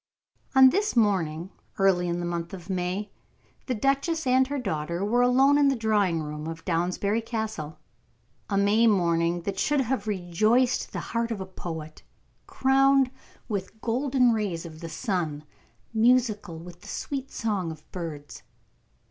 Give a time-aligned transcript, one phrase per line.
[0.55, 3.11] On this morning, early in the month of May,
[3.67, 7.77] the duchess and her daughter were alone in the drawing room of Downsbury Castle;
[8.49, 12.01] a May morning that should have rejoiced the heart of a poet
[12.47, 13.11] crowned
[13.47, 15.43] with golden rays of the sun,
[15.93, 18.41] musical with the sweet song of birds.